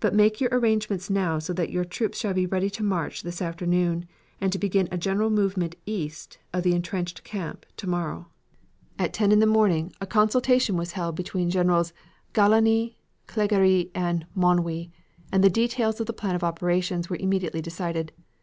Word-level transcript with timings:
But 0.00 0.14
make 0.14 0.40
your 0.40 0.48
arrangements 0.50 1.10
now 1.10 1.38
so 1.38 1.52
that 1.52 1.68
your 1.68 1.84
troops 1.84 2.16
shall 2.18 2.32
be 2.32 2.46
ready 2.46 2.70
to 2.70 2.82
march 2.82 3.22
this 3.22 3.42
afternoon 3.42 4.06
and 4.40 4.50
to 4.50 4.58
begin 4.58 4.88
a 4.90 4.96
general 4.96 5.28
movement 5.28 5.74
east 5.84 6.38
of 6.54 6.62
the 6.62 6.72
intrenched 6.74 7.22
camp 7.22 7.66
tomorrow. 7.76 8.28
At 8.98 9.12
ten 9.12 9.30
in 9.30 9.40
the 9.40 9.46
morning 9.46 9.92
a 10.00 10.06
consultation 10.06 10.78
was 10.78 10.92
held 10.92 11.16
by 11.16 11.22
Generals 11.22 11.92
Gallieni, 12.32 12.94
Clergerie, 13.26 13.90
and 13.94 14.24
Manoury, 14.34 14.90
and 15.30 15.44
the 15.44 15.50
details 15.50 16.00
of 16.00 16.06
the 16.06 16.14
plan 16.14 16.34
of 16.34 16.42
operations 16.42 17.10
were 17.10 17.16
immediately 17.16 17.60
decided. 17.60 18.12